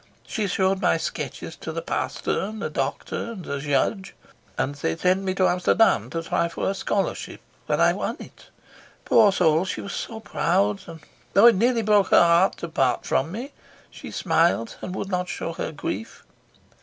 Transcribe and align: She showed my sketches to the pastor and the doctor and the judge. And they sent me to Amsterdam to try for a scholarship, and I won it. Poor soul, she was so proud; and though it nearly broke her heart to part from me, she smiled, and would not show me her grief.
She 0.25 0.47
showed 0.47 0.81
my 0.81 0.97
sketches 0.97 1.55
to 1.57 1.71
the 1.71 1.83
pastor 1.83 2.41
and 2.45 2.59
the 2.59 2.71
doctor 2.71 3.33
and 3.33 3.45
the 3.45 3.59
judge. 3.59 4.15
And 4.57 4.73
they 4.73 4.97
sent 4.97 5.21
me 5.21 5.35
to 5.35 5.47
Amsterdam 5.47 6.09
to 6.09 6.23
try 6.23 6.47
for 6.47 6.67
a 6.71 6.73
scholarship, 6.73 7.39
and 7.67 7.79
I 7.79 7.93
won 7.93 8.15
it. 8.19 8.47
Poor 9.05 9.31
soul, 9.31 9.63
she 9.63 9.79
was 9.81 9.93
so 9.93 10.19
proud; 10.19 10.81
and 10.87 11.01
though 11.33 11.45
it 11.45 11.55
nearly 11.55 11.83
broke 11.83 12.07
her 12.07 12.19
heart 12.19 12.57
to 12.57 12.67
part 12.67 13.05
from 13.05 13.31
me, 13.31 13.51
she 13.91 14.09
smiled, 14.09 14.75
and 14.81 14.95
would 14.95 15.09
not 15.09 15.29
show 15.29 15.49
me 15.49 15.55
her 15.65 15.71
grief. 15.71 16.23